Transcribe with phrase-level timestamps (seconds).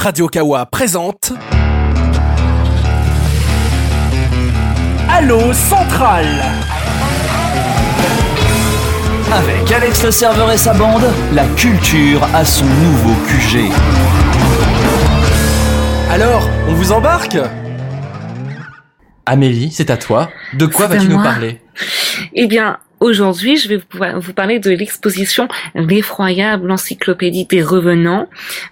[0.00, 1.32] Radio Kawa présente.
[5.08, 6.26] Allo Central
[9.30, 11.04] Avec Alex le serveur et sa bande,
[11.34, 13.70] la culture a son nouveau QG.
[16.10, 17.38] Alors, on vous embarque?
[19.26, 20.30] Amélie, c'est à toi.
[20.54, 21.60] De quoi vas-tu nous parler?
[22.32, 23.80] Eh bien, aujourd'hui, je vais
[24.20, 28.28] vous- parler de l'exposition L'effroyable encyclopédie des revenants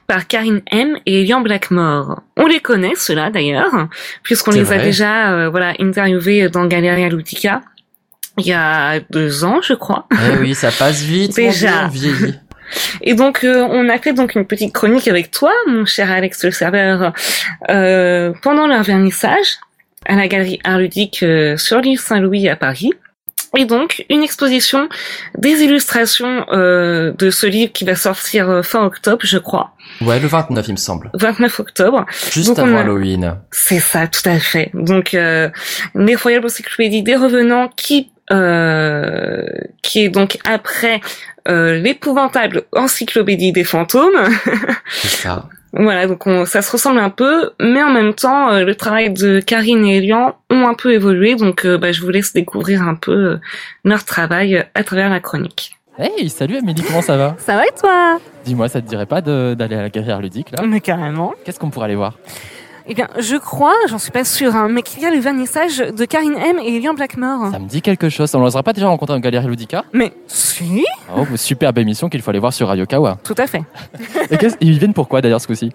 [0.07, 2.23] par Karine M et Elian Blackmore.
[2.37, 3.89] On les connaît, ceux-là d'ailleurs,
[4.23, 7.63] puisqu'on les a déjà euh, voilà interviewés dans Galeria Ludica
[8.39, 10.07] il y a deux ans, je crois.
[10.13, 11.37] Eh oui, ça passe vite.
[11.37, 11.89] Déjà.
[11.89, 12.35] Dieu, on vieillit.
[13.03, 16.45] Et donc, euh, on a fait donc une petite chronique avec toi, mon cher Alex
[16.45, 17.13] le serveur,
[17.69, 19.59] euh, pendant leur vernissage
[20.07, 22.93] à la galerie Art Ludique euh, sur l'île Saint-Louis à Paris.
[23.57, 24.89] Et donc, une exposition
[25.37, 30.21] des illustrations euh, de ce livre qui va sortir euh, fin octobre, je crois, Ouais,
[30.21, 31.11] le 29, il me semble.
[31.15, 32.07] 29 octobre.
[32.31, 33.37] Juste Donc, avant a- Halloween.
[33.51, 34.71] C'est ça, tout à fait.
[34.73, 35.49] Donc, euh,
[35.97, 39.45] l'effroyable encyclopédie des revenants qui euh,
[39.83, 41.01] qui est donc après
[41.49, 44.29] euh, l'épouvantable encyclopédie des fantômes.
[44.93, 45.49] C'est ça.
[45.73, 49.13] Voilà, donc on- ça se ressemble un peu, mais en même temps, euh, le travail
[49.13, 52.83] de Karine et Elian ont un peu évolué, donc euh, bah, je vous laisse découvrir
[52.83, 53.41] un peu euh,
[53.85, 55.77] leur travail euh, à travers la chronique.
[55.99, 57.37] Hey, salut Amélie, comment ça va?
[57.39, 58.19] Ça va et toi?
[58.45, 60.65] Dis-moi, ça te dirait pas d'aller à la guerrière ludique là?
[60.67, 61.35] Mais carrément.
[61.45, 62.15] Qu'est-ce qu'on pourrait aller voir?
[62.87, 65.79] Eh bien, je crois, j'en suis pas sûre, hein, mais qu'il y a le vernissage
[65.79, 67.51] de Karine M et Elian Blackmore.
[67.53, 68.35] Ça me dit quelque chose.
[68.35, 70.85] On les aurait pas déjà rencontrés en Galerie Ludica Mais si,
[71.17, 73.19] Oh, superbe émission qu'il faut aller voir sur Radio Kawa.
[73.25, 73.63] tout à fait.
[74.31, 75.73] Et ils viennent pourquoi d'ailleurs ce coup-ci?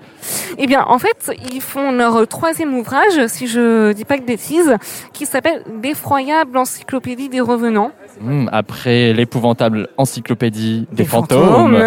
[0.58, 4.76] Eh bien, en fait, ils font leur troisième ouvrage, si je dis pas de bêtises,
[5.14, 7.92] qui s'appelle L'effroyable encyclopédie des revenants.
[8.22, 11.78] Hmm, Après l'épouvantable encyclopédie des, fantômes.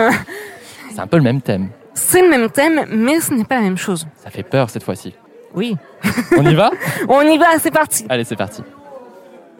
[0.94, 1.68] C'est un peu le même thème.
[1.98, 4.06] C'est le même thème, mais ce n'est pas la même chose.
[4.22, 5.14] Ça fait peur cette fois-ci.
[5.54, 5.76] Oui.
[6.36, 6.70] On y va?
[7.08, 8.06] On y va, c'est parti.
[8.08, 8.62] Allez, c'est parti.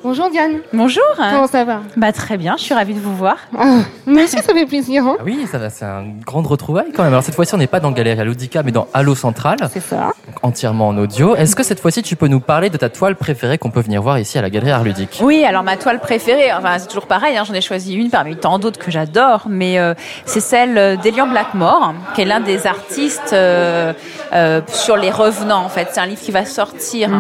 [0.05, 1.03] Bonjour Diane, Bonjour.
[1.17, 1.81] comment ça va?
[1.97, 3.37] Bah très bien, je suis ravie de vous voir.
[3.59, 5.05] ah, Merci, ça fait plaisir.
[5.05, 7.13] Hein Ah oui, ça va, c'est une grande retrouvaille quand même.
[7.13, 10.13] Alors cette fois-ci, on n'est pas dans Galeria Ludica, mais dans Allo Central, C'est ça.
[10.27, 11.35] donc entièrement en audio.
[11.35, 14.01] Est-ce que cette fois-ci, tu peux nous parler de ta toile préférée qu'on peut venir
[14.01, 17.07] voir ici à la Galerie Art Ludique Oui, alors ma toile préférée, enfin c'est toujours
[17.09, 19.95] pareil, hein, j'en ai choisi une parmi tant d'autres que j'adore, mais euh,
[20.27, 23.93] c'est celle euh, d'Elian Blackmore, qui est l'un des artistes euh,
[24.33, 25.89] euh, sur les revenants en fait.
[25.93, 27.11] C'est un livre qui va sortir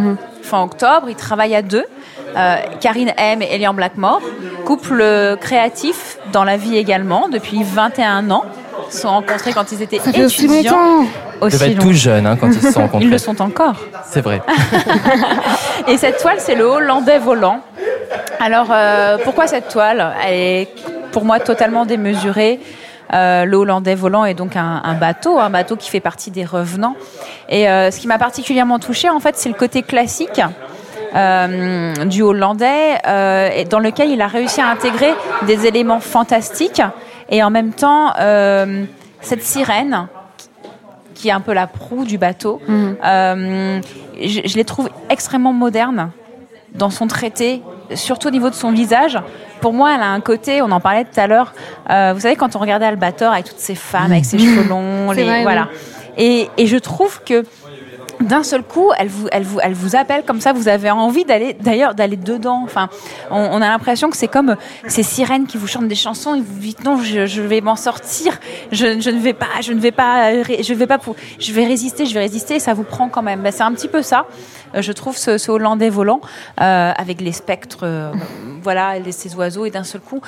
[0.43, 1.09] fin octobre.
[1.11, 1.85] Il travaille à deux.
[2.37, 4.21] Euh, Karine M et Elian Blackmore,
[4.65, 8.45] couple créatif dans la vie également depuis 21 ans.
[8.89, 10.73] Ils se sont rencontrés quand ils étaient aussi étudiants.
[10.77, 11.09] longtemps.
[11.41, 13.05] Ils Aussi devaient être tout jeunes hein, quand ils se sont rencontrés.
[13.07, 13.77] Ils le sont encore.
[14.07, 14.41] C'est vrai.
[15.89, 17.61] Et cette toile, c'est le Hollandais volant.
[18.41, 20.15] Alors, euh, pourquoi cette toile?
[20.27, 20.69] Elle est
[21.13, 22.61] pour moi totalement démesurée.
[23.15, 26.45] Euh, le Hollandais volant est donc un, un bateau, un bateau qui fait partie des
[26.45, 26.95] revenants.
[27.49, 30.45] Et euh, ce qui m'a particulièrement touchée, en fait, c'est le côté classique euh,
[32.07, 35.13] du Hollandais, euh, dans lequel il a réussi à intégrer
[35.47, 36.83] des éléments fantastiques
[37.31, 38.85] et en même temps euh,
[39.21, 40.09] cette sirène
[41.15, 42.61] qui est un peu la proue du bateau.
[42.69, 43.81] Euh,
[44.21, 46.11] je, je les trouve extrêmement modernes
[46.75, 47.63] dans son traité,
[47.95, 49.19] surtout au niveau de son visage.
[49.61, 51.53] Pour moi, elle a un côté, on en parlait tout à l'heure,
[51.91, 55.11] euh, vous savez, quand on regardait Albator avec toutes ces femmes, avec ses cheveux longs,
[55.11, 55.69] les, vrai, voilà.
[56.17, 57.45] Et, et je trouve que
[58.29, 60.53] d'un seul coup, elle vous, elle vous, elle vous appelle comme ça.
[60.53, 62.63] Vous avez envie d'aller, d'ailleurs, d'aller dedans.
[62.65, 62.89] Enfin,
[63.31, 64.57] on, a l'impression que c'est comme
[64.87, 68.39] ces sirènes qui vous chantent des chansons et vous dites non, je, vais m'en sortir.
[68.73, 70.99] Je, ne vais pas, je ne vais pas, je vais pas,
[71.39, 72.57] je vais résister, je vais résister.
[72.57, 73.43] Et ça vous prend quand même.
[73.43, 74.27] Ben, c'est un petit peu ça.
[74.75, 76.21] Euh, Je trouve ce, Hollandais volant
[76.61, 78.13] euh, avec les spectres, euh,
[78.63, 80.21] voilà, ces oiseaux et d'un seul coup,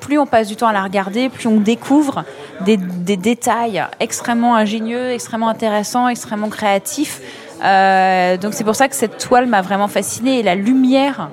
[0.00, 2.24] plus on passe du temps à la regarder, plus on découvre
[2.64, 2.76] des
[3.16, 6.95] détails extrêmement ingénieux, extrêmement intéressants, extrêmement créatifs.
[7.64, 11.30] Euh, donc c'est pour ça que cette toile m'a vraiment fascinée et la lumière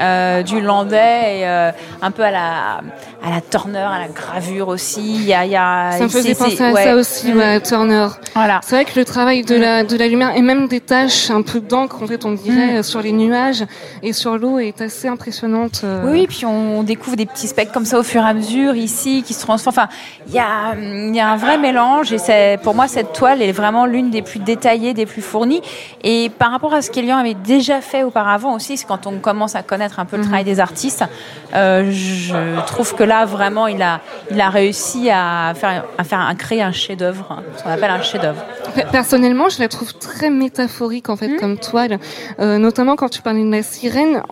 [0.00, 1.70] euh, du Landais et euh,
[2.02, 2.80] un peu à la
[3.28, 5.00] à la Turner, à la gravure aussi.
[5.00, 6.84] Il y a, il y a Ça me faisait penser à ouais.
[6.84, 8.08] ça aussi, ouais, Turner.
[8.34, 8.60] Voilà.
[8.64, 11.42] C'est vrai que le travail de la, de la lumière et même des taches un
[11.42, 13.64] peu d'encre, en fait, on dirait, euh, sur les nuages
[14.02, 15.82] et sur l'eau est assez impressionnante.
[15.84, 16.10] euh.
[16.10, 19.22] Oui, puis on découvre des petits spectres comme ça au fur et à mesure ici
[19.26, 19.76] qui se transforment.
[19.78, 19.88] Enfin,
[20.28, 23.42] il y a, il y a un vrai mélange et c'est, pour moi, cette toile
[23.42, 25.60] est vraiment l'une des plus détaillées, des plus fournies.
[26.02, 29.54] Et par rapport à ce qu'Elian avait déjà fait auparavant aussi, c'est quand on commence
[29.54, 31.04] à connaître un peu le travail des artistes,
[31.54, 32.34] euh, je
[32.66, 34.00] trouve que là, vraiment, il a,
[34.30, 37.90] il a réussi à faire, à faire, à créer un chef-d'œuvre, hein, ce qu'on appelle
[37.90, 38.42] un chef-d'œuvre.
[38.74, 41.98] Pe- Personnellement, je la trouve très métaphorique en fait comme toile,
[42.40, 44.22] Euh, notamment quand tu parlais de la sirène.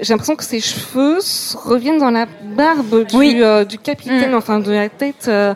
[0.00, 1.18] J'ai l'impression que ses cheveux
[1.64, 3.38] reviennent dans la barbe du, Oui.
[3.42, 5.54] euh, du capitaine, enfin de la tête euh,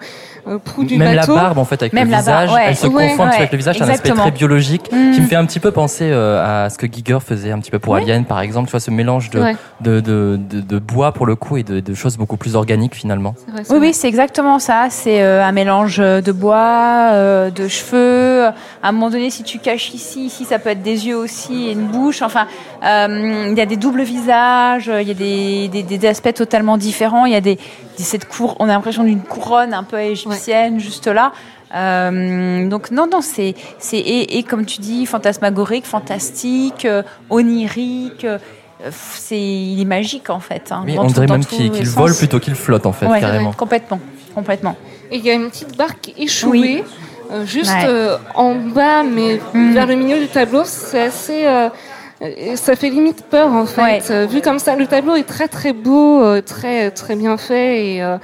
[0.64, 1.34] proue du Même bateau.
[1.34, 2.64] la barbe en fait avec Même le la barbe, visage, ouais.
[2.68, 5.36] elle se Ouais, confond avec le visage, c'est un aspect très biologique qui me fait
[5.36, 8.02] un petit peu penser euh, à ce que Giger faisait un petit peu pour Ouais.
[8.02, 11.26] Alien par exemple, tu vois ce mélange de, Ouais, de, de, de, de bois pour
[11.26, 13.34] le coup et de, de choses beaucoup plus organiques finalement.
[13.48, 13.78] vrai, Oui, vrai.
[13.78, 14.86] oui, c'est exactement ça.
[14.90, 17.98] C'est euh, un mélange de bois, euh, de cheveux.
[18.48, 21.68] À un moment donné, si tu caches ici, ici, ça peut être des yeux aussi
[21.68, 22.22] et une bouche.
[22.22, 22.46] Enfin,
[22.84, 26.76] euh, il y a des doubles visages, il y a des, des, des aspects totalement
[26.78, 27.26] différents.
[27.26, 27.56] Il y a des,
[27.96, 31.32] des cette cour, on a l'impression d'une couronne un peu égyptienne juste là.
[31.72, 38.24] Euh, donc non, non, c'est c'est et, et comme tu dis, fantasmagorique, fantastique, euh, onirique.
[38.24, 38.38] euh,
[38.90, 40.72] c'est il est magique en fait.
[40.72, 43.52] hein, dans on tout- dirait même qu'il vole plutôt qu'il flotte en fait Ouais, carrément.
[43.52, 44.00] complètement,
[44.34, 44.74] complètement.
[45.12, 46.82] Et il y a une petite barque échouée, Oui.
[47.30, 47.86] Euh, juste Ouais.
[47.88, 49.72] euh, en bas, mais Mm.
[49.72, 50.62] vers le milieu du tableau.
[50.64, 51.46] C'est assez.
[51.46, 51.68] euh,
[52.56, 54.02] ça fait limite peur en fait.
[54.10, 54.26] Ouais.
[54.26, 58.16] Vu comme ça, le tableau est très très beau, très très bien fait et,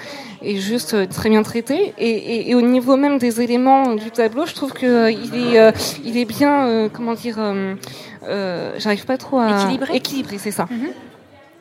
[0.42, 1.94] et juste très bien traité.
[1.96, 5.72] Et, et, et au niveau même des éléments du tableau, je trouve que il est
[6.04, 7.38] il est bien comment dire.
[8.78, 9.96] J'arrive pas trop à Équilibré.
[9.96, 10.66] Équilibré, c'est ça.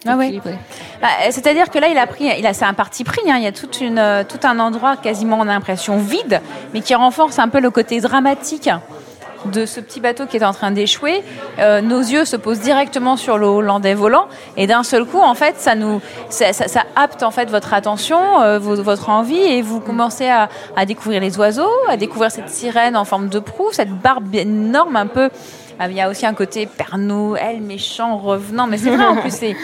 [0.08, 0.16] Ah.
[1.02, 3.22] Bah, C'est-à-dire que là, il a pris, il a, c'est un parti pris.
[3.30, 3.36] hein.
[3.38, 6.42] Il y a toute une, euh, tout un endroit quasiment, on a l'impression vide,
[6.74, 8.70] mais qui renforce un peu le côté dramatique
[9.46, 11.24] de ce petit bateau qui est en train d'échouer.
[11.60, 15.36] Euh, nos yeux se posent directement sur le Hollandais volant, et d'un seul coup, en
[15.36, 19.38] fait, ça nous, ça, ça, ça apte en fait votre attention, euh, vo- votre envie,
[19.40, 23.38] et vous commencez à, à découvrir les oiseaux, à découvrir cette sirène en forme de
[23.38, 25.30] proue, cette barbe énorme un peu.
[25.80, 29.18] Ah, Il y a aussi un côté Père Noël, méchant, revenant, mais c'est vrai en
[29.18, 29.56] plus, c'est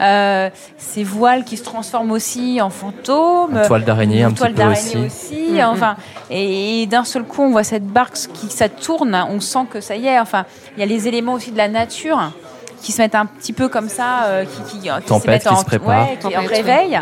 [0.00, 3.56] euh, ces voiles qui se transforment aussi en fantômes.
[3.56, 5.36] Une toile d'araignée un petit toile peu d'araignée aussi.
[5.50, 5.96] aussi, enfin,
[6.30, 9.80] et, et d'un seul coup, on voit cette barque qui ça tourne, on sent que
[9.80, 10.18] ça y est.
[10.18, 10.44] Enfin,
[10.76, 12.32] il y a les éléments aussi de la nature
[12.82, 15.42] qui se mettent un petit peu comme ça, euh, qui, qui, qui se Tempête mettent
[15.42, 16.08] qui en, se prépare.
[16.08, 17.00] ouais, qui en Tempête, réveil.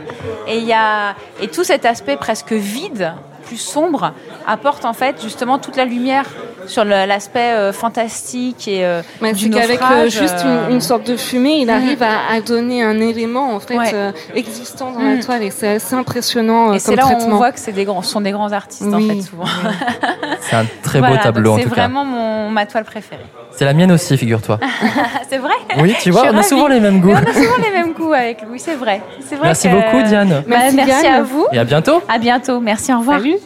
[0.49, 3.13] Et il y a et tout cet aspect presque vide,
[3.45, 4.13] plus sombre,
[4.47, 6.25] apporte en fait justement toute la lumière
[6.69, 10.81] sur l'aspect euh, fantastique et euh, Mais du c'est euh, naufrage, juste euh, une, une
[10.81, 11.71] sorte de fumée, il Mhm.
[11.75, 13.91] arrive à, à donner un élément en fait Ouais.
[13.95, 15.17] euh, existant dans Mhm.
[15.17, 17.85] la toile et c'est assez impressionnant et c'est là où on voit que c'est des
[17.85, 19.45] grands, ce sont des grands artistes en fait souvent.
[20.41, 21.83] C'est un très beau Voilà, tableau en tout C'est cas.
[21.83, 23.25] vraiment mon, ma toile préférée.
[23.51, 24.61] C'est la mienne aussi, figure-toi.
[25.29, 26.45] C'est vrai Oui, tu vois, on a ravie.
[26.45, 27.09] souvent les mêmes goûts.
[27.09, 29.03] Mais on a souvent les mêmes goûts avec Louis, c'est vrai.
[29.21, 30.29] C'est vrai Merci que- beaucoup Diane.
[30.29, 31.15] Bah, Merci, merci Diane.
[31.15, 31.47] à vous.
[31.53, 32.03] Et à bientôt.
[32.09, 32.61] À bientôt.
[32.61, 33.19] Merci, au revoir.
[33.19, 33.37] Salut.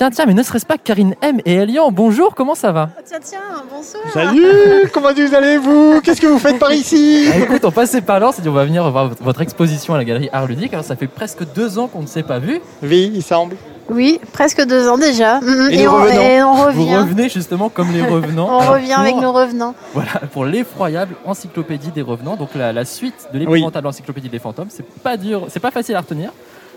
[0.00, 2.88] Tiens, tiens, mais ne serait-ce pas Karine M et Elian Bonjour, comment ça va?
[3.04, 3.38] Tiens, tiens,
[3.70, 4.02] bonsoir.
[4.14, 6.00] Salut Comment vous allez-vous?
[6.02, 7.28] Qu'est-ce que vous faites par ici?
[7.30, 9.92] Ah, Écoute, on passait par là, on s'est dit on va venir voir votre- exposition
[9.92, 10.72] à la galerie Art Ludique.
[10.72, 12.62] Alors ça fait presque deux ans qu'on ne s'est pas vu.
[12.82, 13.56] Oui, il semble.
[13.90, 15.38] Oui, presque deux ans déjà.
[15.42, 16.22] Mhm, Et nous on, revenons.
[16.22, 16.96] et on Vous revient.
[16.96, 18.48] revenez justement comme les revenants.
[18.56, 19.74] On Alors, revient avec nos revenants.
[19.92, 22.36] Voilà, pour l'effroyable encyclopédie des revenants.
[22.36, 24.68] Donc la, la suite de l'épouvantable encyclopédie des fantômes.
[24.70, 26.30] C'est pas dur, c'est pas facile à retenir,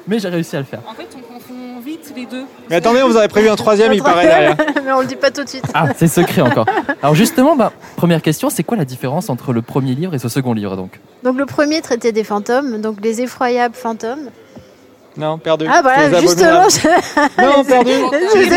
[0.09, 0.81] mais j'ai réussi à le faire.
[0.89, 2.43] En fait, on confond vite les deux.
[2.69, 4.55] Mais attendez, on vous avait prévu un troisième, il paraît derrière.
[4.85, 5.63] Mais on le dit pas tout de suite.
[5.73, 6.65] Ah, c'est secret encore.
[7.01, 10.29] Alors justement, bah, première question, c'est quoi la différence entre le premier livre et ce
[10.29, 10.99] second livre donc?
[11.23, 14.29] Donc le premier traitait des fantômes, donc les effroyables fantômes.
[15.15, 15.67] Non, perdu.
[15.69, 16.87] Ah voilà, Les justement, je...
[17.41, 17.91] Non, perdu.
[18.35, 18.49] les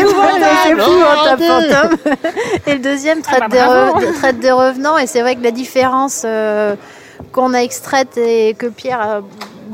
[1.47, 1.97] fantômes.
[2.65, 4.97] Et le deuxième traite, bah, des, re- traite des revenants.
[4.97, 6.75] Et c'est vrai que la différence euh,
[7.31, 9.21] qu'on a extraite et que Pierre a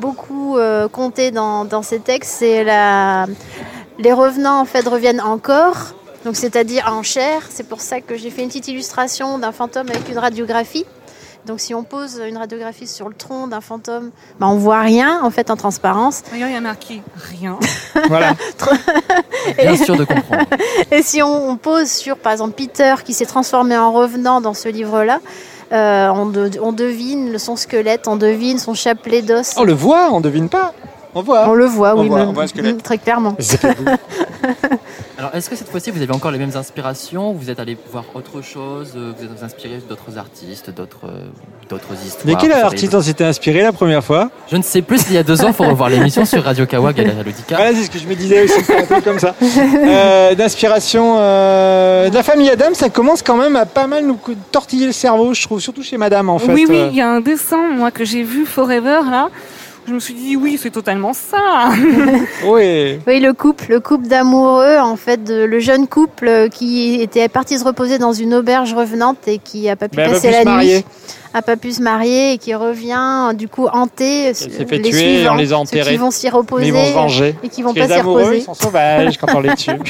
[0.03, 3.25] beaucoup euh, compté dans, dans ses textes, c'est la...
[3.99, 5.95] les revenants en fait reviennent encore.
[6.25, 7.43] Donc c'est-à-dire en chair.
[7.49, 10.85] C'est pour ça que j'ai fait une petite illustration d'un fantôme avec une radiographie.
[11.45, 14.11] Donc si on pose une radiographie sur le tronc d'un fantôme,
[14.41, 16.21] bah, on voit rien en fait en transparence.
[16.33, 17.57] Regarde, il y a marqué rien.
[18.09, 18.33] Voilà.
[19.57, 20.45] Bien sûr de comprendre.
[20.91, 24.53] Et si on, on pose sur, par exemple, Peter qui s'est transformé en revenant dans
[24.53, 25.19] ce livre-là,
[25.73, 29.55] euh, on, de- on devine son squelette, on devine son chapelet d'os.
[29.57, 30.73] On le voit, on devine pas.
[31.15, 31.47] On voit.
[31.47, 32.81] On le voit, On oui, voit, même- on voit un squelette.
[32.83, 33.35] très clairement.
[35.33, 37.75] Alors est-ce que cette fois-ci vous avez encore les mêmes inspirations ou Vous êtes allé
[37.91, 41.25] voir autre chose euh, Vous êtes inspiré d'autres artistes, d'autres euh,
[41.71, 42.35] d'autres histoires?
[42.35, 44.29] De quel artiste on s'était inspiré la première fois?
[44.51, 46.67] Je ne sais plus, il y a deux ans, il faut revoir l'émission sur Radio
[46.67, 47.55] Kawa, Galerie Ludica.
[47.55, 49.33] Voilà, c'est ce que je me disais aussi, c'est un peu comme ça.
[49.41, 54.19] Euh, D'inspiration euh, de la famille Adam, ça commence quand même à pas mal nous
[54.51, 56.53] tortiller le cerveau, je trouve, surtout chez Madame en fait.
[56.53, 59.29] oui, oui, il y a un dessin, moi, que j'ai vu Forever, là.
[59.87, 61.69] Je me suis dit, oui, c'est totalement ça.
[62.45, 62.99] oui.
[63.05, 67.27] Oui, le couple, le couple d'amoureux, en fait, de- le jeune couple euh, qui était
[67.27, 70.45] parti se reposer dans une auberge revenante et qui a pas pu Mais passer la
[70.45, 70.75] marier.
[70.77, 70.85] nuit,
[71.33, 74.27] a pas pu se marier et qui revient du coup hanté.
[74.27, 75.91] Elle s'est fait les tuer suivants, on les a enterrés.
[75.91, 77.35] qui vont s'y Mais reposer ils vont se venger.
[77.43, 78.37] et qui vont Parce que pas les s'y amoureux, reposer.
[78.37, 79.71] ils sont sauvages quand on les tue.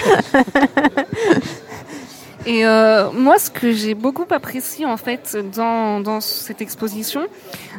[2.46, 7.22] Et euh, moi, ce que j'ai beaucoup apprécié en fait dans, dans cette exposition,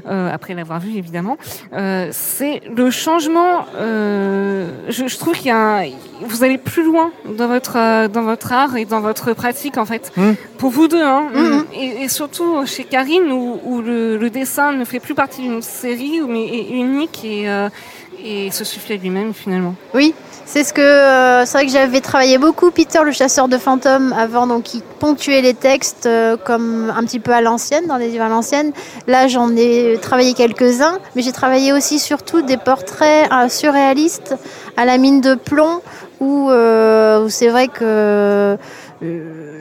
[0.06, 1.36] euh, après l'avoir vue évidemment,
[1.72, 3.66] euh, c'est le changement.
[3.76, 5.88] Euh, je, je, trouve qu'il y a, un,
[6.22, 10.12] vous allez plus loin dans votre dans votre art et dans votre pratique en fait.
[10.16, 10.32] Mm.
[10.58, 11.64] Pour vous deux, hein, Mhm.
[11.74, 15.60] et, et surtout chez Karine où, où le, le dessin ne fait plus partie d'une
[15.62, 17.68] série mais est unique et euh,
[18.24, 19.74] et se suffit à lui-même finalement.
[19.92, 20.14] Oui,
[20.46, 24.14] c'est ce que euh, c'est vrai que j'avais travaillé beaucoup Peter le chasseur de fantômes
[24.14, 28.08] avant donc il ponctuait les textes euh, comme un petit peu à l'ancienne dans les
[28.08, 28.72] livres à l'ancienne.
[29.06, 34.34] Là, j'en ai travaillé quelques-uns, mais j'ai travaillé aussi surtout des portraits euh, surréalistes
[34.76, 35.82] à la mine de plomb
[36.20, 36.48] où,
[37.28, 38.56] c'est vrai que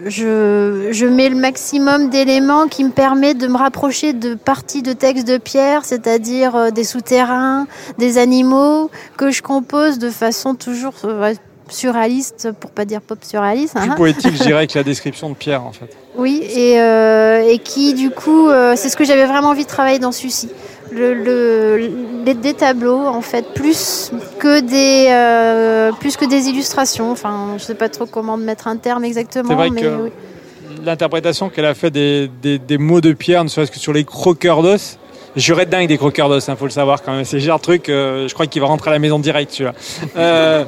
[0.05, 4.93] je, je mets le maximum d'éléments qui me permet de me rapprocher de parties de
[4.93, 10.93] textes de Pierre, c'est-à-dire euh, des souterrains, des animaux que je compose de façon toujours
[11.05, 11.33] euh,
[11.69, 13.75] surréaliste, pour pas dire pop surréaliste.
[13.75, 13.95] Plus hein.
[13.95, 15.89] poétique, je dirais, que la description de Pierre, en fait.
[16.15, 19.69] Oui, et, euh, et qui du coup, euh, c'est ce que j'avais vraiment envie de
[19.69, 20.49] travailler dans celui-ci.
[20.91, 21.91] Le, le-
[22.25, 27.63] les- des tableaux en fait plus que des euh, plus que des illustrations enfin je
[27.63, 30.09] sais pas trop comment mettre un terme exactement C'est vrai mais que oui.
[30.83, 34.03] l'interprétation qu'elle a fait des, des, des mots de Pierre, ne serait-ce que sur les
[34.05, 34.97] croqueurs d'os,
[35.35, 37.25] J'aurais dingue des croqueurs d'os, il faut le savoir quand même.
[37.25, 39.73] C'est genre truc, euh, je crois qu'il va rentrer à la maison direct celui-là.
[40.15, 40.63] Euh,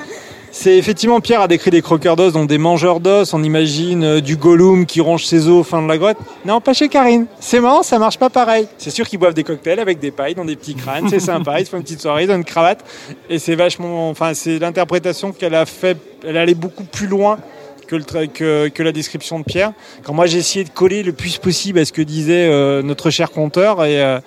[0.57, 3.33] c'est effectivement, Pierre a décrit des croqueurs d'os, donc des mangeurs d'os.
[3.33, 6.15] On imagine euh, du Gollum qui ronge ses os au fin de la grotte.
[6.45, 7.25] Non, pas chez Karine.
[7.41, 8.65] C'est marrant, ça marche pas pareil.
[8.77, 11.59] C'est sûr qu'ils boivent des cocktails avec des pailles dans des petits crânes, c'est sympa.
[11.59, 12.85] Ils font une petite soirée, ils ont une cravate.
[13.29, 14.09] Et c'est vachement.
[14.09, 15.97] Enfin, c'est l'interprétation qu'elle a fait.
[16.25, 17.37] Elle allait beaucoup plus loin
[17.85, 19.73] que, la description de Pierre.
[20.03, 23.09] Quand moi j'ai essayé de coller le plus possible à ce que disait euh, notre
[23.09, 24.19] cher conteur, et, euh,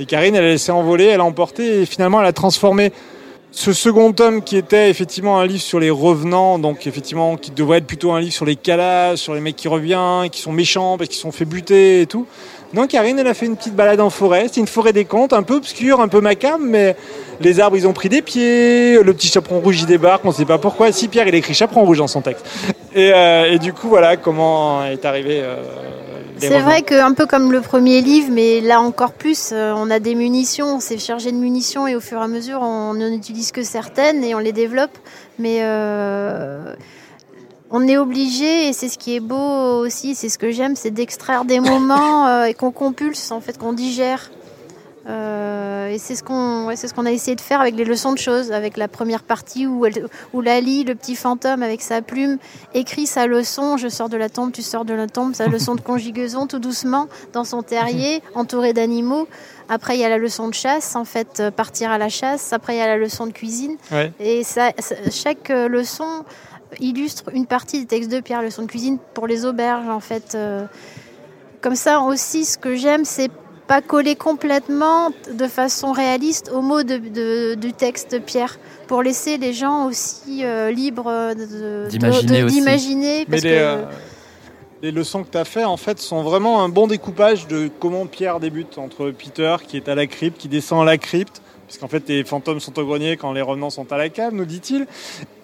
[0.00, 2.92] et Karine, elle laissé envoler, elle a emporté, et finalement elle a transformé
[3.56, 7.78] ce second tome qui était effectivement un livre sur les revenants, donc effectivement qui devrait
[7.78, 10.98] être plutôt un livre sur les calas, sur les mecs qui reviennent, qui sont méchants
[10.98, 12.26] parce qu'ils sont fait buter et tout.
[12.76, 14.46] Donc Karine, elle a fait une petite balade en forêt.
[14.52, 16.94] C'est une forêt des contes, un peu obscure, un peu macabre, mais
[17.40, 19.02] les arbres, ils ont pris des pieds.
[19.02, 20.24] Le petit chaperon rouge, il débarque.
[20.26, 20.92] On ne sait pas pourquoi.
[20.92, 22.44] Si Pierre, il écrit chaperon rouge dans son texte.
[22.94, 25.40] Et, euh, et du coup, voilà comment est arrivé.
[25.42, 25.56] euh,
[26.38, 29.98] C'est vrai qu'un peu comme le premier livre, mais là encore plus, euh, on a
[29.98, 33.10] des munitions, on s'est chargé de munitions et au fur et à mesure, on n'en
[33.10, 34.96] utilise que certaines et on les développe.
[35.38, 36.74] Mais euh,
[37.70, 40.90] on est obligé, et c'est ce qui est beau aussi, c'est ce que j'aime, c'est
[40.90, 44.30] d'extraire des moments euh, et qu'on compulse, en fait, qu'on digère.
[45.08, 48.12] Euh, et c'est ce qu'on ouais, ce qu'on a essayé de faire avec les leçons
[48.12, 52.02] de choses, avec la première partie où, elle, où Lali, le petit fantôme avec sa
[52.02, 52.38] plume,
[52.74, 55.76] écrit sa leçon, je sors de la tombe, tu sors de la tombe, sa leçon
[55.76, 59.28] de conjugaison tout doucement dans son terrier, entouré d'animaux.
[59.68, 62.52] Après, il y a la leçon de chasse, en fait, euh, partir à la chasse.
[62.52, 63.76] Après, il y a la leçon de cuisine.
[63.92, 64.12] Ouais.
[64.18, 66.24] Et ça, ça- chaque leçon
[66.80, 70.34] illustre une partie des textes de Pierre, leçon de cuisine pour les auberges, en fait.
[70.34, 70.66] euh.
[71.60, 73.30] Comme ça aussi, ce que j'aime, c'est
[73.66, 79.38] pas coller complètement de façon réaliste aux mots de, de- du texte Pierre, pour laisser
[79.38, 81.88] les gens aussi euh, libres de- de-
[82.54, 83.82] D'imaginer de- les, que- euh,
[84.82, 88.06] les leçons que tu as fait, en fait, sont vraiment un bon découpage de comment
[88.06, 91.88] Pierre débute entre Peter, qui est à la crypte, qui descend à la crypte, puisqu'en
[91.88, 94.86] fait, les fantômes sont au grenier quand les revenants sont à la cave, nous dit-il.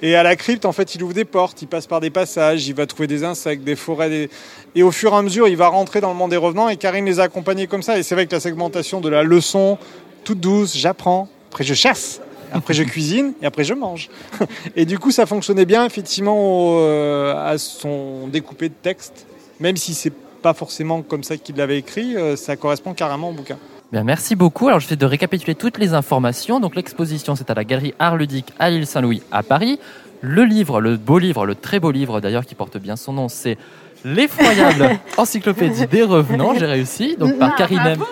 [0.03, 2.67] Et à la crypte, en fait, il ouvre des portes, il passe par des passages,
[2.69, 4.31] il va trouver des insectes, des forêts, des...
[4.75, 6.77] et au fur et à mesure, il va rentrer dans le monde des revenants, et
[6.77, 7.99] Karine les a accompagnés comme ça.
[7.99, 9.79] Et c'est vrai que la segmentation de la leçon,
[10.25, 12.21] toute douce, j'apprends, après je chasse.
[12.55, 14.11] Après je cuisine et après je mange.
[14.77, 19.27] Et du coup ça fonctionnait bien effectivement au- euh, à son découpé de texte,
[19.59, 20.13] même si c'est
[20.43, 23.57] pas forcément comme ça qu'il l'avait écrit, euh, ça correspond carrément au bouquin.
[23.93, 24.69] Bien, merci beaucoup.
[24.69, 26.61] Alors, je fais de récapituler toutes les informations.
[26.61, 29.79] Donc, l'exposition, c'est à la galerie Art Ludique à l'île Saint-Louis à Paris.
[30.23, 33.29] Le livre, le beau livre, le très beau livre d'ailleurs qui porte bien son nom,
[33.29, 33.59] c'est
[34.05, 36.55] L'effroyable encyclopédie des revenants.
[36.55, 37.17] J'ai réussi.
[37.19, 38.03] Donc, par Karinem.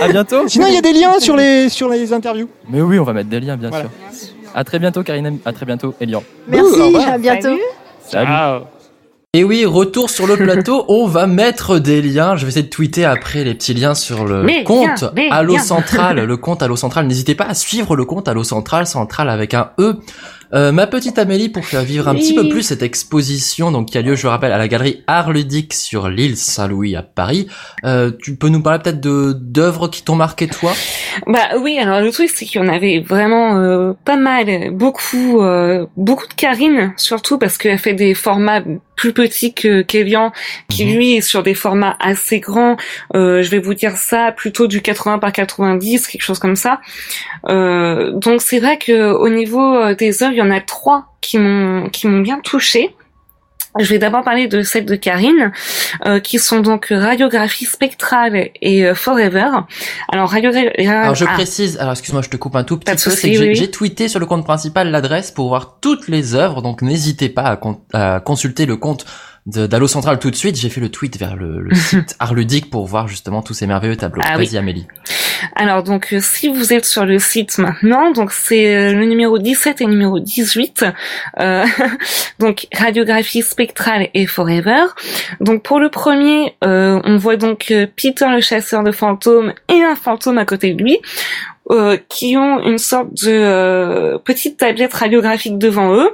[0.01, 0.48] À bientôt.
[0.48, 2.50] Sinon, il y a des liens sur les, sur les interviews.
[2.69, 3.86] Mais oui, on va mettre des liens, bien Voilà.
[3.86, 3.91] sûr.
[4.53, 5.39] À très bientôt, Karine.
[5.46, 6.24] À très bientôt, Elian.
[6.48, 7.57] Merci, Ouh, à bientôt.
[8.07, 8.27] Salut.
[8.29, 8.62] Ah,
[9.34, 12.38] Et oui, retour sur le plateau, on va mettre des liens.
[12.38, 15.57] Je vais essayer de tweeter après les petits liens sur le Mais compte mais Allo.
[15.60, 16.24] Central.
[16.24, 17.07] Le compte Allo Central.
[17.07, 19.98] N'hésitez pas à suivre le compte Allo Central, Central avec un E.
[20.54, 23.98] Euh, ma petite Amélie, pour faire vivre un petit peu plus cette exposition, donc qui
[23.98, 27.48] a lieu, je le rappelle, à la galerie Art Ludique sur l'île Saint-Louis à Paris.
[27.84, 30.74] Euh, tu peux nous parler peut-être de d'œuvres qui t'ont marqué toi?
[31.25, 35.42] Bah oui, alors le truc c'est qu'il y en avait vraiment euh, pas mal, beaucoup,
[35.42, 38.62] euh, beaucoup de Karine, surtout parce qu'elle fait des formats
[38.96, 40.32] plus petits que qu'Elian,
[40.70, 40.96] qui Mhm.
[40.96, 42.77] lui est sur des formats assez grands.
[43.16, 46.82] Euh, je vais vous dire ça, plutôt du 80 par 90, quelque chose comme ça.
[47.48, 51.38] Euh, donc c'est vrai que au niveau des œuvres, il y en a trois qui
[51.38, 52.96] m'ont qui m'ont bien touché.
[53.79, 55.51] Je vais d'abord parler de celles de Karine,
[56.08, 59.50] euh, qui sont donc radiographie spectrale et euh, Forever.
[60.12, 60.88] Alors radiographie.
[60.88, 63.36] Alors je ah, précise, alors excuse-moi, je te coupe un tout petit peu, c'est que
[63.38, 63.56] j'ai oui, oui.
[63.56, 67.44] j'ai tweeté sur le compte principal l'adresse pour voir toutes les œuvres, donc n'hésitez pas
[67.44, 69.06] à, con- à consulter le compte
[69.46, 70.56] d'Allo Central tout de suite.
[70.58, 73.67] J'ai fait le tweet vers le, le site Art Ludique pour voir justement tous ces
[73.67, 74.24] merveilleux tableaux.
[74.25, 74.46] Ah oui.
[74.48, 74.88] Vas-y Amélie.
[75.56, 79.38] Alors donc euh, si vous êtes sur le site maintenant, donc c'est euh, le numéro
[79.38, 80.86] 17 et le numéro 18,
[81.39, 81.65] euh,
[82.39, 84.86] donc radiographie spectrale et forever.
[85.39, 89.96] Donc pour le premier, euh, on voit donc Peter le chasseur de fantômes et un
[89.96, 91.00] fantôme à côté de lui.
[91.70, 96.10] Euh, qui ont une sorte de euh, petite tablette radiographique devant eux.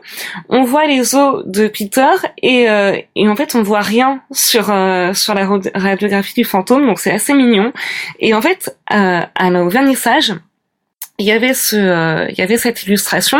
[0.49, 2.09] On voit les os de Peter
[2.41, 6.43] et, euh, et en fait on voit rien sur euh, sur la rad- radiographie du
[6.43, 7.71] fantôme, donc c'est assez mignon.
[8.19, 10.33] Et en fait, euh, à nos vernissage,
[11.19, 13.39] il y avait ce, euh, il y avait cette illustration.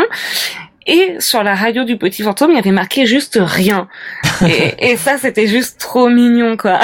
[0.86, 3.88] Et sur la radio du petit fantôme, il y avait marqué juste rien.
[4.46, 6.78] Et, et ça, c'était juste trop mignon, quoi.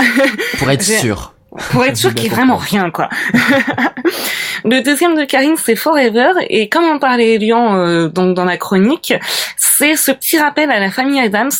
[0.59, 1.35] Pour être sûr.
[1.71, 3.09] Pour être sûr qu'il y ait vraiment rien, quoi.
[4.65, 6.33] Le deuxième de Karine, c'est Forever.
[6.49, 9.13] Et comme on parlait Elian euh, donc dans la chronique,
[9.57, 11.51] c'est ce petit rappel à la famille Adams.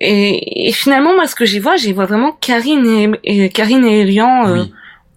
[0.00, 2.86] Et, et finalement, moi, ce que j'y vois, j'y vois vraiment Karine
[3.24, 4.74] et, et Karine et Elian euh, Oui.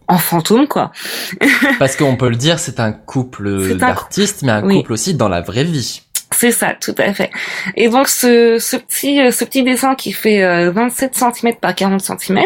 [0.08, 0.92] en fantôme, quoi.
[1.80, 4.78] Parce qu'on peut le dire, c'est un couple d'artistes, mais un oui.
[4.78, 6.02] couple aussi dans la vraie vie.
[6.32, 7.30] C'est ça, tout à fait.
[7.76, 11.76] Et donc ce, ce petit euh, ce petit dessin qui fait euh, 27 cm par
[11.76, 12.40] 40 cm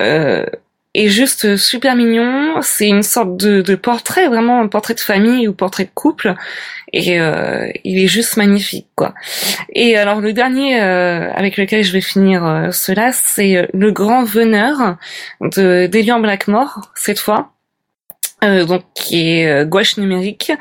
[0.00, 0.46] euh,
[0.94, 2.60] est juste euh, super mignon.
[2.62, 6.34] C'est une sorte de, de portrait, vraiment un portrait de famille ou portrait de couple.
[6.92, 9.14] Et euh, il est juste magnifique, quoi.
[9.72, 13.90] Et alors le dernier euh, avec lequel je vais finir euh, cela, c'est euh, le
[13.90, 14.96] grand veneur
[15.40, 17.50] de d'Elian Blackmore cette fois.
[18.44, 20.52] Euh, donc qui est gouache numérique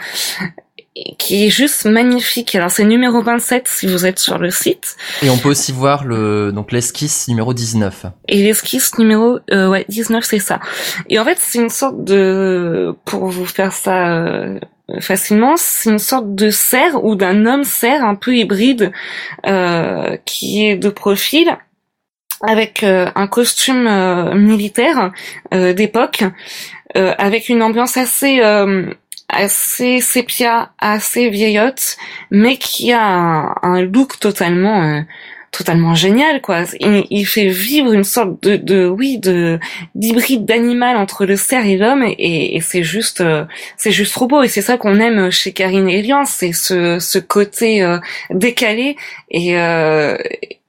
[1.17, 2.53] qui est juste magnifique.
[2.55, 6.03] Alors c'est numéro 27 si vous êtes sur le site Et on peut aussi voir
[6.03, 8.05] le donc l'esquisse numéro 19.
[8.27, 10.59] et l'esquisse numéro euh, ouais 19 c'est ça.
[11.09, 14.59] Et en fait c'est une sorte de pour vous faire ça euh,
[14.99, 18.91] facilement c'est une sorte de cerf ou d'un homme cerf un peu hybride
[19.47, 21.57] euh, qui est de profil
[22.45, 25.11] avec euh, un costume euh, militaire
[25.53, 26.23] euh, d'époque
[26.95, 28.93] euh, avec une ambiance assez euh,
[29.33, 31.97] assez sépia, assez vieillotte,
[32.31, 35.01] mais qui a un, un look totalement euh,
[35.53, 36.63] totalement génial quoi.
[36.79, 39.59] Il, il fait vivre une sorte de, de oui de
[39.95, 43.45] d'hybride d'animal entre le cerf et l'homme et, et c'est juste euh,
[43.77, 47.19] c'est juste trop beau et c'est ça qu'on aime chez Karine Elian, c'est ce ce
[47.19, 47.99] côté euh,
[48.31, 48.97] décalé
[49.29, 50.17] et euh,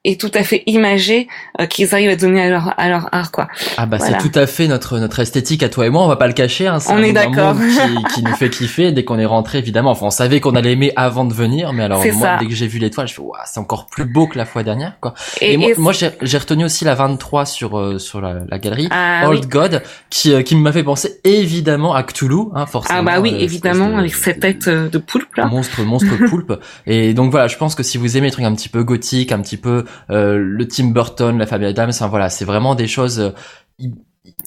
[0.05, 1.29] et tout à fait imagé
[1.61, 3.49] euh, qu'ils arrivent à donner à leur à leur art quoi.
[3.77, 4.19] Ah bah Voilà.
[4.21, 6.33] c'est tout à fait notre notre esthétique à toi et moi, on va pas le
[6.35, 6.67] cacher.
[6.67, 7.57] Hein, c'est On un- est d'accord.
[7.57, 9.91] Qui, qui nous fait kiffer dès qu'on est rentré évidemment.
[9.93, 12.37] Enfin on savait qu'on allait aimer avant de venir, mais alors C'est moi ça.
[12.41, 14.63] dès que j'ai vu l'étoile, je fais Ouah, c'est encore plus beau que la fois
[14.63, 15.15] dernière quoi.
[15.41, 18.41] Et, Et, moi, et- moi, j'ai j'ai retenu aussi la 23 sur euh, sur la,
[18.49, 18.89] la galerie.
[18.91, 19.49] ah, Old oui.
[19.49, 23.33] God qui euh, qui m'a fait penser évidemment à Cthulhu hein, forcément ah bah oui
[23.35, 25.47] euh, évidemment avec cette tête euh, de poulpe là.
[25.47, 26.53] monstre monstre poulpe
[26.87, 29.33] et donc voilà je pense que si vous aimez les trucs un petit peu gothiques
[29.33, 33.21] un petit peu le Tim Burton la famille Adams enfin voilà c'est vraiment des choses
[33.21, 33.31] euh,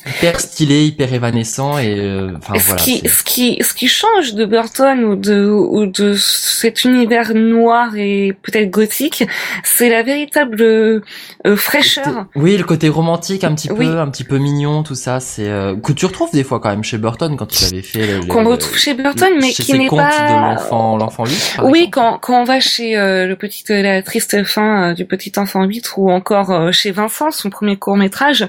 [0.06, 4.34] hyper stylées hyper évanescents et euh, enfin ce voilà qui, ce qui, ce qui change
[4.34, 9.26] de Burton ou de, ou de cet univers noir et peut-être gothique,
[9.64, 11.02] c'est la véritable euh,
[11.56, 12.26] fraîcheur.
[12.36, 15.76] oui le côté romantique un petit peu un petit peu mignon tout ça c'est euh,
[15.76, 18.78] que tu retrouves des fois quand même chez Burton quand il avait fait Qu'on retrouve
[18.78, 20.28] chez Burton, mais chez qui n'est pas.
[20.30, 21.92] de l'enfant l'enfant 8 par Oui, exemple.
[21.92, 25.32] quand, quand on va chez euh, le petit, euh, la triste fin euh, du petit
[25.38, 28.48] enfant 8 ou encore chez Vincent, son premier court métrage,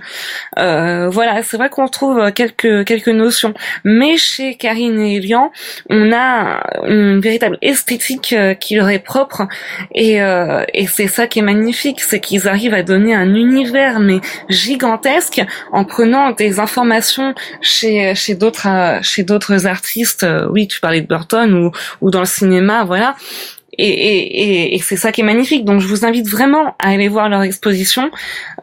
[0.58, 1.08] euh,
[1.42, 3.54] c'est vrai qu'on retrouve euh, quelques quelques notions.
[3.84, 5.50] Mais chez Karine et Elian,
[5.90, 9.46] on a une véritable esthétique euh, qui leur est propre
[9.94, 14.00] et, euh, et c'est ça qui est magnifique, c'est qu'ils arrivent à donner un univers
[14.00, 20.26] mais gigantesque en prenant des informations chez chez d'autres euh, chez d'autres artistes.
[20.50, 21.70] Oui, tu parlais de Burton ou
[22.00, 23.16] ou dans le cinéma, voilà.
[23.78, 25.64] Et, et, et, et c'est ça qui est magnifique.
[25.64, 28.10] Donc je vous invite vraiment à aller voir leur exposition,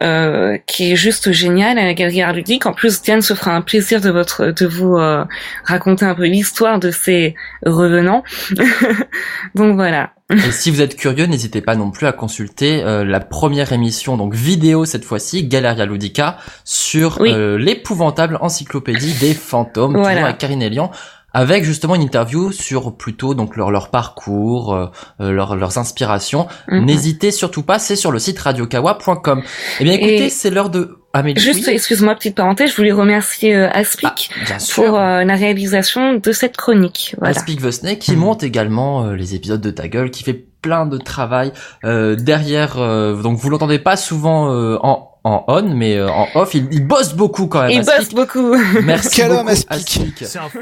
[0.02, 2.66] euh, qui est juste géniale à la Galerie Art Ludique.
[2.66, 5.24] En plus, Diane se fera un plaisir de votre de vous euh,
[5.64, 8.22] raconter un peu l'histoire de ces revenants.
[9.54, 10.10] Donc voilà.
[10.32, 14.16] Et si vous êtes curieux, n'hésitez pas non plus à consulter euh, la première émission,
[14.16, 17.30] donc vidéo cette fois-ci, Galeria Ludica, sur Oui.
[17.32, 20.10] euh, l'épouvantable encyclopédie des fantômes, Voilà.
[20.14, 20.90] toujours avec Karine Elian,
[21.38, 24.86] avec justement une interview sur plutôt donc leur, leur parcours, euh,
[25.20, 26.46] euh, leur- leurs inspirations.
[26.68, 26.86] Mhm.
[26.86, 29.42] N'hésitez surtout pas, c'est sur le site radiokawa.com.
[29.80, 30.96] Eh bien écoutez, Et- c'est l'heure de...
[31.12, 34.84] Amélie, Juste, oui excuse-moi, petite parenthèse, je voulais remercier euh, Aspic bien sûr.
[34.84, 37.14] pour euh, la réalisation de cette chronique.
[37.18, 37.34] Voilà.
[37.36, 40.84] Aspic the Snake qui monte également euh, les épisodes de Ta Gueule, qui fait plein
[40.84, 41.52] de travail
[41.84, 42.76] euh, derrière.
[42.78, 46.68] euh, donc vous l'entendez pas souvent euh, en en on, mais euh, en off, il,
[46.70, 47.70] il bosse beaucoup quand même.
[47.70, 48.14] Il Aspic.
[48.14, 48.54] bosse beaucoup.
[48.84, 49.70] Merci Quel beaucoup, homme, Aspic.
[49.72, 50.14] Aspic.
[50.26, 50.60] C'est un fou.